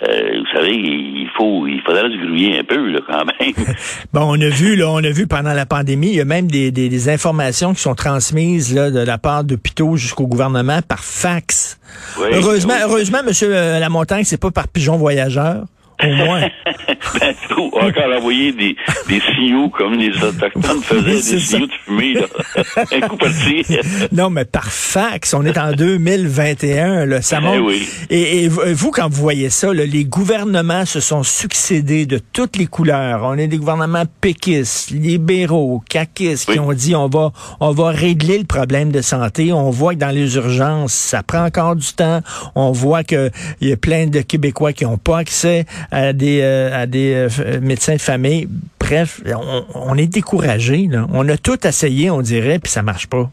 euh, 0.00 0.38
vous 0.38 0.46
savez, 0.54 0.74
il 0.74 1.28
faut, 1.36 1.66
il 1.66 1.80
faudrait 1.84 2.02
se 2.02 2.24
grouiller 2.24 2.58
un 2.60 2.64
peu, 2.64 2.88
là, 2.90 3.00
quand 3.06 3.24
même. 3.24 3.52
Bon, 4.12 4.22
on 4.22 4.40
a 4.40 4.48
vu, 4.48 4.76
là, 4.76 4.88
on 4.90 5.02
a 5.04 5.10
vu 5.10 5.26
pendant 5.26 5.52
la 5.52 5.66
pandémie, 5.66 6.08
il 6.08 6.14
y 6.16 6.20
a 6.20 6.24
même 6.24 6.50
des, 6.50 6.70
des, 6.70 6.88
des 6.88 7.08
informations 7.08 7.74
qui 7.74 7.80
sont 7.80 7.94
transmises 7.94 8.74
là, 8.74 8.90
de 8.90 9.00
la 9.00 9.18
part 9.18 9.44
d'hôpitaux 9.44 9.96
jusqu'au 9.96 10.26
gouvernement 10.26 10.80
par 10.86 11.04
fax. 11.04 11.78
Oui, 12.18 12.28
heureusement, 12.32 12.74
oui. 12.76 12.82
heureusement, 12.84 13.18
Monsieur 13.26 13.54
euh, 13.54 13.78
Lamontagne, 13.80 14.24
c'est 14.24 14.40
pas 14.40 14.50
par 14.50 14.68
pigeon 14.68 14.96
voyageur. 14.96 15.64
Au 16.04 16.12
moins. 16.14 16.48
ben, 17.20 17.34
faut 17.48 17.70
encore 17.80 18.12
envoyer 18.16 18.52
des, 18.52 18.76
des 19.08 19.20
signaux 19.34 19.68
comme 19.70 19.94
les 19.94 20.10
Autochtones 20.22 20.80
faisaient, 20.82 21.02
Oui, 21.10 21.22
des 21.32 21.40
signaux 21.40 21.66
de 21.66 21.72
fumée, 21.84 22.14
là. 22.14 22.26
un 22.92 23.00
coup 23.08 23.16
parti. 23.16 23.64
non, 24.12 24.30
mais 24.30 24.44
par 24.44 24.70
fax, 24.70 25.34
on 25.34 25.44
est 25.44 25.58
en 25.58 25.72
2021, 25.72 27.06
là, 27.06 27.22
ça 27.22 27.38
Eh 27.40 27.44
monte. 27.44 27.60
oui. 27.66 27.88
Et, 28.10 28.44
et 28.44 28.48
vous, 28.48 28.90
quand 28.90 29.08
vous 29.08 29.20
voyez 29.20 29.50
ça, 29.50 29.72
là, 29.74 29.84
les 29.86 30.04
gouvernements 30.04 30.84
se 30.84 31.00
sont 31.00 31.22
succédés 31.22 32.06
de 32.06 32.20
toutes 32.32 32.56
les 32.56 32.66
couleurs. 32.66 33.22
On 33.24 33.36
est 33.36 33.48
des 33.48 33.58
gouvernements 33.58 34.04
péquistes, 34.20 34.90
libéraux, 34.90 35.82
caquistes, 35.88 36.50
qui 36.52 36.58
ont 36.58 36.72
dit 36.72 36.94
on 36.94 37.08
va, 37.08 37.32
on 37.60 37.72
va 37.72 37.88
régler 37.90 38.38
le 38.38 38.44
problème 38.44 38.90
de 38.92 39.00
santé. 39.00 39.52
On 39.52 39.70
voit 39.70 39.94
que 39.94 39.98
dans 40.00 40.14
les 40.14 40.36
urgences, 40.36 40.92
ça 40.92 41.22
prend 41.22 41.44
encore 41.44 41.76
du 41.76 41.92
temps. 41.92 42.20
On 42.54 42.70
voit 42.72 43.04
que 43.04 43.30
il 43.60 43.68
y 43.68 43.72
a 43.72 43.76
plein 43.76 44.06
de 44.06 44.20
Québécois 44.20 44.72
qui 44.72 44.84
n'ont 44.84 44.98
pas 44.98 45.18
accès 45.18 45.64
à 45.90 46.12
des, 46.12 46.42
à 46.42 46.86
des 46.86 47.26
médecins 47.62 47.94
de 47.94 48.00
famille. 48.00 48.48
Bref, 48.80 49.20
on, 49.26 49.64
on 49.74 49.94
est 49.96 50.12
découragé. 50.12 50.88
On 51.12 51.28
a 51.28 51.36
tout 51.36 51.66
essayé, 51.66 52.10
on 52.10 52.20
dirait, 52.20 52.58
puis 52.58 52.70
ça 52.70 52.82
marche 52.82 53.06
pas. 53.06 53.30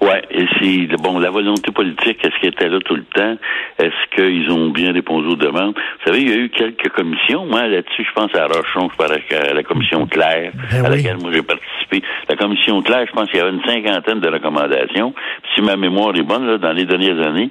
Ouais, 0.00 0.22
et 0.30 0.46
c'est 0.58 0.96
bon 1.02 1.18
la 1.18 1.30
volonté 1.30 1.70
politique, 1.72 2.24
est-ce 2.24 2.40
qu'elle 2.40 2.54
était 2.54 2.68
là 2.70 2.78
tout 2.82 2.94
le 2.94 3.04
temps? 3.04 3.36
Est-ce 3.78 4.16
qu'ils 4.16 4.50
ont 4.50 4.70
bien 4.70 4.92
répondu 4.92 5.28
aux 5.28 5.36
demandes? 5.36 5.74
Vous 5.74 6.06
savez, 6.06 6.22
il 6.22 6.28
y 6.30 6.32
a 6.32 6.36
eu 6.36 6.48
quelques 6.48 6.88
commissions. 6.88 7.44
Moi, 7.44 7.66
là-dessus, 7.66 8.06
je 8.08 8.12
pense 8.14 8.34
à 8.34 8.46
Rochon, 8.46 8.88
je 8.90 8.96
pense 8.96 9.10
à 9.10 9.52
la 9.52 9.62
commission 9.62 10.06
Claire, 10.06 10.52
ben 10.70 10.86
à 10.86 10.88
laquelle 10.88 11.18
moi 11.18 11.30
j'ai 11.34 11.42
participé. 11.42 12.02
La 12.30 12.36
commission 12.36 12.80
Claire, 12.80 13.04
je 13.08 13.12
pense 13.12 13.28
qu'il 13.28 13.40
y 13.40 13.42
avait 13.42 13.50
une 13.50 13.62
cinquantaine 13.64 14.20
de 14.20 14.28
recommandations. 14.28 15.12
Si 15.54 15.60
ma 15.60 15.76
mémoire 15.76 16.16
est 16.16 16.22
bonne, 16.22 16.46
là, 16.46 16.56
dans 16.56 16.72
les 16.72 16.86
dernières 16.86 17.20
années, 17.26 17.50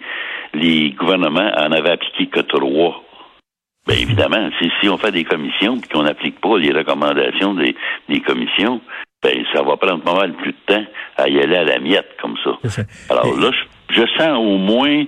les 0.56 0.92
gouvernements 0.92 1.52
en 1.56 1.72
avaient 1.72 1.92
appliqué 1.92 2.28
que 2.28 2.40
trois. 2.40 3.04
Bien 3.88 3.98
évidemment, 3.98 4.50
si, 4.60 4.72
si 4.80 4.90
on 4.90 4.98
fait 4.98 5.12
des 5.12 5.24
commissions 5.24 5.78
et 5.78 5.88
qu'on 5.94 6.04
n'applique 6.04 6.40
pas 6.42 6.58
les 6.58 6.72
recommandations 6.72 7.54
des, 7.56 7.76
des 8.08 8.20
commissions, 8.22 8.82
ben 9.22 9.44
ça 9.54 9.62
va 9.64 9.78
prendre 9.78 10.04
pas 10.04 10.16
mal 10.16 10.34
plus 10.34 10.52
de 10.52 10.74
temps 10.74 10.86
à 11.18 11.28
y 11.28 11.40
aller 11.40 11.58
à 11.58 11.64
la 11.64 11.80
miette 11.80 12.10
comme 12.22 12.36
ça. 12.44 12.52
Alors 13.10 13.38
là, 13.38 13.52
je, 13.90 14.02
sens 14.18 14.38
au 14.38 14.58
moins 14.58 15.04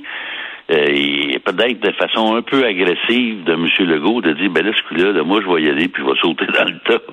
euh, 0.72 1.40
peut-être 1.44 1.80
de 1.82 1.92
façon 1.94 2.36
un 2.36 2.42
peu 2.42 2.66
agressive 2.66 3.44
de 3.44 3.54
M. 3.54 3.68
Legault 3.80 4.22
de 4.22 4.34
dire 4.34 4.50
ben 4.52 4.66
là 4.66 4.72
ce 4.76 4.88
coup-là, 4.88 5.24
moi 5.24 5.42
je 5.42 5.54
vais 5.54 5.64
y 5.64 5.70
aller 5.70 5.88
puis 5.88 6.02
je 6.04 6.08
vais 6.08 6.20
sauter 6.22 6.46
dans 6.46 6.64
le 6.64 6.80
tas. 6.86 7.04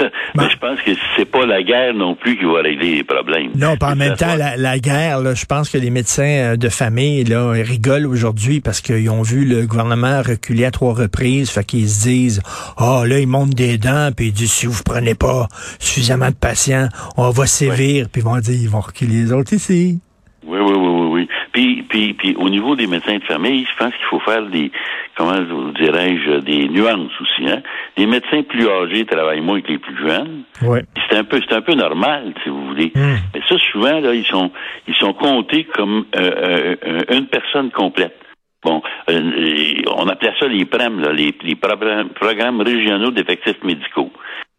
Mais 0.00 0.10
ben 0.34 0.48
je 0.50 0.56
pense 0.56 0.80
que 0.80 0.90
c'est 1.16 1.30
pas 1.30 1.46
la 1.46 1.62
guerre 1.62 1.94
non 1.94 2.14
plus 2.14 2.36
qui 2.36 2.44
va 2.44 2.62
régler 2.62 2.96
les 2.96 3.04
problèmes. 3.04 3.50
Non, 3.54 3.76
pas 3.76 3.92
en 3.92 3.96
même 3.96 4.16
temps 4.16 4.34
la, 4.36 4.56
la, 4.56 4.78
guerre, 4.78 5.20
là, 5.20 5.34
je 5.34 5.44
pense 5.44 5.70
que 5.70 5.78
les 5.78 5.90
médecins 5.90 6.52
euh, 6.52 6.56
de 6.56 6.68
famille 6.68 7.24
là 7.24 7.52
rigolent 7.52 8.06
aujourd'hui 8.06 8.60
parce 8.60 8.80
qu'ils 8.80 9.08
ont 9.10 9.22
vu 9.22 9.44
le 9.44 9.66
gouvernement 9.66 10.22
reculer 10.22 10.64
à 10.64 10.70
trois 10.70 10.94
reprises, 10.94 11.50
fait 11.50 11.64
qu'ils 11.64 11.88
se 11.88 12.02
disent 12.02 12.42
ah 12.76 13.00
oh, 13.00 13.04
là 13.04 13.20
ils 13.20 13.28
montent 13.28 13.54
des 13.54 13.78
dents 13.78 14.10
puis 14.16 14.26
ils 14.26 14.32
disent 14.32 14.52
si 14.52 14.66
vous 14.66 14.82
prenez 14.84 15.14
pas 15.14 15.46
suffisamment 15.78 16.30
de 16.30 16.34
patients, 16.34 16.88
on 17.16 17.30
va 17.30 17.46
sévir 17.46 18.08
puis 18.10 18.22
ils 18.22 18.24
vont 18.24 18.38
dire 18.38 18.60
ils 18.60 18.68
vont 18.68 18.80
reculer 18.80 19.14
les 19.14 19.32
autres 19.32 19.52
ici. 19.52 20.00
Oui, 20.46 20.58
oui, 20.60 20.74
oui, 20.74 20.88
oui, 20.88 21.08
oui. 21.10 21.28
Puis, 21.52 21.82
puis, 21.88 22.14
puis, 22.14 22.36
au 22.38 22.48
niveau 22.48 22.76
des 22.76 22.86
médecins 22.86 23.16
de 23.16 23.24
famille, 23.24 23.66
je 23.70 23.76
pense 23.76 23.92
qu'il 23.94 24.06
faut 24.06 24.20
faire 24.20 24.42
des, 24.46 24.70
comment 25.16 25.40
dirais-je, 25.78 26.38
des 26.40 26.68
nuances 26.68 27.12
aussi. 27.20 27.48
Hein? 27.48 27.62
Les 27.96 28.06
médecins 28.06 28.42
plus 28.42 28.68
âgés 28.68 29.04
travaillent 29.04 29.40
moins 29.40 29.60
que 29.60 29.68
les 29.68 29.78
plus 29.78 29.96
jeunes. 29.98 30.44
Ouais. 30.62 30.84
C'est 31.08 31.16
un 31.16 31.24
peu, 31.24 31.40
c'est 31.48 31.54
un 31.54 31.62
peu 31.62 31.74
normal, 31.74 32.32
si 32.44 32.48
vous 32.48 32.64
voulez. 32.68 32.92
Hmm. 32.94 33.16
Mais 33.34 33.40
ça, 33.48 33.56
souvent, 33.72 33.98
là, 33.98 34.14
ils 34.14 34.26
sont, 34.26 34.52
ils 34.86 34.94
sont 34.94 35.14
comptés 35.14 35.64
comme 35.64 36.06
euh, 36.14 36.76
euh, 36.86 37.02
une 37.10 37.26
personne 37.26 37.70
complète. 37.70 38.16
Bon, 38.62 38.82
euh, 39.10 39.82
on 39.96 40.08
appelait 40.08 40.32
ça 40.40 40.48
les 40.48 40.64
PREM, 40.64 41.00
là, 41.00 41.12
les, 41.12 41.34
les 41.42 41.54
programmes, 41.54 42.60
régionaux 42.60 43.10
d'effectifs 43.10 43.62
médicaux. 43.62 44.10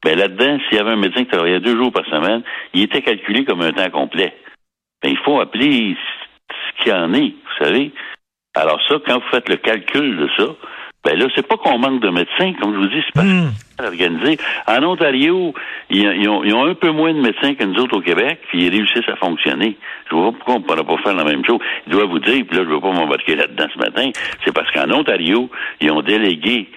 Ben 0.03 0.17
là-dedans, 0.17 0.60
s'il 0.67 0.77
y 0.77 0.82
avait 0.82 0.91
un 0.91 0.98
médecin 0.98 1.24
qui 1.24 1.32
travaillait 1.32 1.60
deux 1.60 1.75
jours 1.75 1.91
par 1.91 2.06
semaine, 2.06 2.41
il 2.74 2.84
était 2.84 3.01
calculé 3.01 3.44
comme 3.44 3.62
un 3.62 3.72
temps 3.72 3.89
complet. 3.89 4.34
Ben, 5.04 5.12
il 5.12 5.18
faut 5.20 5.39
appeler 5.39 5.96
ce 6.50 6.84
qu'il 6.84 6.92
y 6.92 6.96
en 6.96 7.13
est, 7.13 7.34
vous 7.34 7.66
savez. 7.66 7.92
Alors 8.56 8.80
ça, 8.88 8.96
quand 9.06 9.16
vous 9.16 9.30
faites 9.30 9.50
le 9.50 9.58
calcul 9.58 10.18
de 10.18 10.30
ça, 10.38 10.48
ben 11.06 11.18
là, 11.18 11.27
c'est 11.36 11.48
pas 11.48 11.56
qu'on 11.58 11.77
manque 11.77 12.01
de 12.01 12.10
médecins, 12.10 12.54
comme 12.60 12.74
je 12.74 12.80
vous 12.80 12.88
dis, 12.88 13.01
c'est 13.06 13.13
pas 13.13 13.24
mm. 13.24 13.51
organisé. 13.80 14.38
En 14.68 14.84
Ontario, 14.84 15.54
ils, 15.89 16.27
ont, 16.27 16.66
un 16.66 16.74
peu 16.74 16.92
moins 16.92 17.13
de 17.13 17.22
médecins 17.22 17.54
que 17.54 17.63
nous 17.63 17.80
autres 17.82 17.98
au 17.98 18.01
Québec, 18.01 18.39
puis 18.50 18.66
ils 18.66 18.70
réussissent 18.70 19.08
à 19.08 19.16
fonctionner. 19.16 19.77
Je 20.10 20.16
vois 20.16 20.32
pas 20.32 20.38
pourquoi 20.38 20.56
on 20.56 20.60
ne 20.60 20.63
pourrait 20.63 20.84
pas 20.84 21.04
faire 21.04 21.16
la 21.16 21.24
même 21.24 21.46
chose. 21.46 21.60
Je 21.86 21.92
dois 21.92 22.06
vous 22.06 22.20
dire, 22.20 22.44
puis 22.46 22.58
là, 22.58 22.63
je 22.63 22.70
ne 22.70 22.74
veux 22.74 22.82
pas 22.82 22.92
m'embarquer 22.92 23.36
là-dedans 23.36 23.68
ce 23.74 23.80
matin, 23.80 24.10
c'est 24.44 24.54
parce 24.54 24.70
qu'en 24.72 24.92
Ontario, 24.92 25.50
ils 25.80 25.92
ont 25.92 26.01
délégué 26.01 26.68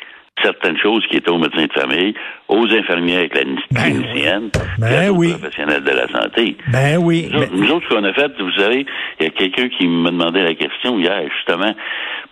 certaines 0.42 0.78
choses 0.78 1.04
qui 1.08 1.16
étaient 1.16 1.30
aux 1.30 1.38
médecins 1.38 1.66
de 1.66 1.72
famille, 1.72 2.14
aux 2.48 2.66
infirmières 2.66 3.18
avec 3.18 3.34
la 3.34 3.82
clinicienne, 3.82 4.50
ben, 4.78 5.10
aux 5.10 5.38
professionnels 5.38 5.84
de 5.84 5.90
la 5.90 6.08
santé. 6.08 6.56
Ben 6.72 6.98
oui. 6.98 7.30
Nous, 7.52 7.70
autres, 7.70 7.86
ce 7.88 7.94
qu'on 7.94 8.04
a 8.04 8.12
fait, 8.12 8.30
vous 8.40 8.52
savez, 8.52 8.86
il 9.18 9.24
y 9.24 9.26
a 9.26 9.30
quelqu'un 9.30 9.68
qui 9.68 9.86
me 9.86 10.10
demandait 10.10 10.42
la 10.42 10.54
question 10.54 10.98
hier, 10.98 11.22
justement. 11.36 11.74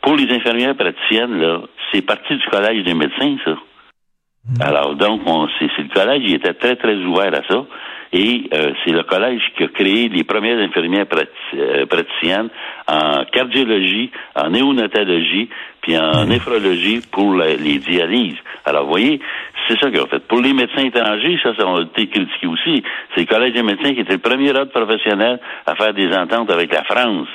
Pour 0.02 0.16
les 0.16 0.32
infirmières 0.34 0.76
praticiennes, 0.76 1.40
là, 1.40 1.60
c'est 1.92 2.02
parti 2.02 2.36
du 2.36 2.46
collège 2.50 2.84
des 2.84 2.94
médecins, 2.94 3.36
ça. 3.44 3.52
Hmm. 3.52 4.62
Alors, 4.62 4.94
donc, 4.94 5.20
c'est 5.58 5.66
le 5.78 5.94
collège, 5.94 6.22
il 6.24 6.34
était 6.34 6.54
très, 6.54 6.76
très 6.76 6.94
ouvert 6.94 7.34
à 7.34 7.42
ça. 7.48 7.64
Et 8.12 8.48
euh, 8.54 8.72
c'est 8.84 8.92
le 8.92 9.02
collège 9.02 9.42
qui 9.56 9.64
a 9.64 9.68
créé 9.68 10.08
les 10.08 10.24
premières 10.24 10.58
infirmières 10.58 11.06
euh, 11.54 11.86
praticiennes 11.86 12.48
en 12.86 13.24
cardiologie, 13.30 14.10
en 14.34 14.50
néonatologie, 14.50 15.48
puis 15.82 15.98
en 15.98 16.24
mhm. 16.24 16.28
néphrologie 16.28 17.02
pour 17.10 17.34
les 17.34 17.78
dialyses. 17.78 18.38
Alors, 18.64 18.84
vous 18.84 18.90
voyez, 18.90 19.20
c'est 19.68 19.78
ça 19.78 19.90
qu'ils 19.90 20.00
ont 20.00 20.06
fait. 20.06 20.26
Pour 20.26 20.40
les 20.40 20.54
médecins 20.54 20.84
étrangers, 20.84 21.38
ça, 21.42 21.54
ça 21.54 21.64
a 21.64 21.82
été 21.82 22.06
critiqué 22.06 22.46
aussi. 22.46 22.82
C'est 23.14 23.20
le 23.20 23.26
collège 23.26 23.52
des 23.52 23.62
médecins 23.62 23.92
qui 23.92 24.00
était 24.00 24.14
le 24.14 24.18
premier 24.18 24.50
ordre 24.50 24.72
professionnel 24.72 25.38
à 25.66 25.74
faire 25.74 25.92
des 25.92 26.10
ententes 26.14 26.50
avec 26.50 26.72
la 26.72 26.84
France 26.84 27.28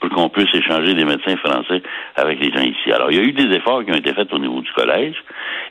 pour 0.00 0.10
qu'on 0.10 0.28
puisse 0.28 0.52
échanger 0.54 0.94
des 0.94 1.04
médecins 1.04 1.36
français 1.36 1.82
avec 2.16 2.40
les 2.40 2.52
gens 2.52 2.62
ici. 2.62 2.92
Alors, 2.92 3.10
il 3.10 3.18
y 3.18 3.20
a 3.20 3.24
eu 3.24 3.32
des 3.32 3.54
efforts 3.56 3.84
qui 3.84 3.90
ont 3.90 3.96
été 3.96 4.12
faits 4.14 4.32
au 4.32 4.38
niveau 4.38 4.60
du 4.60 4.72
collège, 4.72 5.16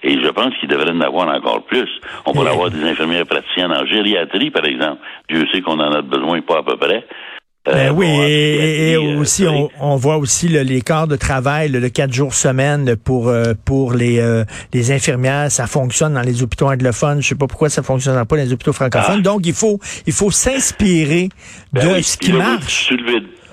et 0.03 0.22
je 0.22 0.29
pense 0.29 0.53
qu'il 0.60 0.69
devrait 0.69 0.91
en 0.91 1.01
avoir 1.01 1.27
encore 1.36 1.63
plus. 1.65 1.89
On 2.25 2.34
pourrait 2.34 2.51
avoir 2.51 2.69
des 2.69 2.84
infirmières 2.84 3.25
praticiennes 3.25 3.72
en 3.72 3.86
gériatrie, 3.86 4.51
par 4.51 4.65
exemple. 4.65 5.01
Dieu 5.29 5.46
sait 5.51 5.62
qu'on 5.62 5.79
en 5.79 5.91
a 5.91 6.01
besoin, 6.01 6.41
pas 6.41 6.60
à 6.60 6.63
peu 6.63 6.77
près. 6.77 7.05
Euh, 7.67 7.74
ben 7.74 7.91
oui, 7.93 8.07
et, 8.07 8.96
euh, 8.96 9.19
aussi 9.19 9.46
on, 9.79 9.96
voit 9.98 10.17
aussi 10.17 10.48
les 10.48 10.81
quarts 10.81 11.07
de 11.07 11.17
travail, 11.17 11.69
le, 11.69 11.89
quatre 11.89 12.13
jours 12.13 12.34
semaine 12.34 12.96
pour 12.96 13.27
euh, 13.27 13.53
pour 13.65 13.93
les 13.93 14.24
les 14.74 14.91
infirmières, 14.91 15.51
ça 15.51 15.67
fonctionne 15.67 16.13
dans 16.13 16.22
les 16.22 16.43
hôpitaux 16.43 16.69
anglophones. 16.69 17.22
Je 17.22 17.29
sais 17.29 17.36
pas 17.36 17.48
pourquoi 17.48 17.69
ça 17.69 17.84
fonctionne 17.84 18.15
pas 18.25 18.38
dans 18.38 18.43
les 18.43 18.53
hôpitaux 18.53 18.72
francophones. 18.72 19.17
Ah. 19.19 19.22
Donc 19.22 19.46
il 19.46 19.53
faut 19.53 19.79
il 20.05 20.13
faut 20.13 20.31
s'inspirer 20.31 21.27
ben 21.74 21.98
de 21.98 22.01
ce 22.01 22.15
qui 22.17 22.31
marche 22.31 22.93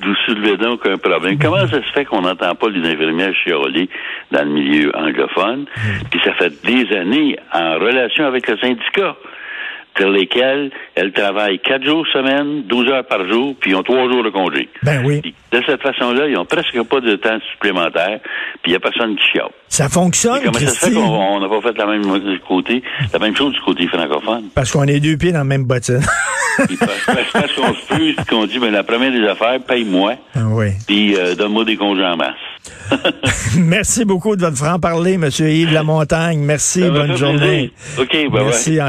vous 0.05 0.15
soulevez 0.27 0.57
donc 0.57 0.87
un 0.87 0.97
problème. 0.97 1.39
Comment 1.39 1.67
ça 1.67 1.83
se 1.83 1.93
fait 1.93 2.05
qu'on 2.05 2.23
n'entend 2.23 2.55
pas 2.55 2.69
les 2.69 2.89
infirmières 2.89 3.35
chialer 3.35 3.89
dans 4.31 4.45
le 4.45 4.51
milieu 4.51 4.97
anglophone? 4.97 5.63
Mm. 5.63 6.05
Puis 6.11 6.21
ça 6.25 6.33
fait 6.35 6.53
des 6.65 6.95
années 6.97 7.37
en 7.53 7.75
relation 7.79 8.27
avec 8.27 8.49
le 8.49 8.57
syndicat 8.59 9.17
pour 9.95 10.07
lesquels 10.07 10.71
elles 10.95 11.13
travaillent 11.13 11.61
quatre 11.61 11.85
jours 11.85 12.07
semaine, 12.13 12.63
12 12.69 12.89
heures 12.89 13.07
par 13.07 13.27
jour, 13.29 13.55
puis 13.61 13.71
ils 13.71 13.75
ont 13.75 13.83
trois 13.83 14.11
jours 14.11 14.25
de 14.25 14.31
congé. 14.31 14.69
Ben 14.83 15.03
oui. 15.05 15.21
de 15.53 15.63
cette 15.67 15.83
façon-là, 15.83 16.27
ils 16.29 16.37
ont 16.37 16.45
presque 16.45 16.83
pas 16.83 17.01
de 17.01 17.17
temps 17.17 17.39
supplémentaire, 17.53 18.21
puis 18.63 18.67
il 18.67 18.71
n'y 18.71 18.77
a 18.77 18.81
personne 18.81 19.17
qui 19.17 19.25
chiale. 19.33 19.51
Ça 19.69 19.89
fonctionne, 19.89 20.41
Comment 20.45 20.59
ça 20.59 20.67
se 20.67 20.87
fait 20.87 20.93
qu'on 20.93 21.41
n'a 21.41 21.49
pas 21.49 21.61
fait 21.61 21.79
la 21.79 21.87
même 21.87 22.03
côté, 22.47 22.83
la 23.13 23.19
même 23.19 23.37
chose 23.37 23.53
du 23.53 23.61
côté 23.61 23.87
francophone? 23.87 24.45
Parce 24.55 24.71
qu'on 24.73 24.85
est 24.85 25.01
deux 25.01 25.17
pieds 25.17 25.33
dans 25.33 25.39
la 25.39 25.45
même 25.45 25.65
bottine. 25.65 26.01
parce 26.59 27.53
qu'on 27.55 27.75
se 27.75 27.87
peut, 27.89 28.23
qu'on 28.29 28.47
dit, 28.47 28.59
ben, 28.59 28.71
la 28.71 28.85
première 28.85 29.13
des 29.13 29.27
affaires, 29.27 29.61
paye-moi. 29.67 30.15
Ah 30.35 30.41
oui. 30.49 30.69
Puis 30.87 31.17
euh, 31.17 31.35
donne-moi 31.35 31.65
des 31.65 31.77
congés 31.77 32.05
en 32.05 32.17
masse. 32.17 32.35
Merci 33.59 34.05
beaucoup 34.05 34.37
de 34.37 34.43
votre 34.43 34.57
franc-parler, 34.57 35.15
M. 35.15 35.29
Yves 35.39 35.73
Lamontagne. 35.73 36.41
Merci, 36.41 36.83
bonne 36.89 37.17
journée. 37.17 37.73
OK, 37.99 38.13
bye 38.13 38.45
Merci. 38.45 38.81